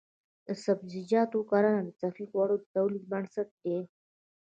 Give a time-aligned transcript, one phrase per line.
[0.47, 3.77] د سبزیجاتو کرنه د صحي خوړو د تولید بنسټ دی.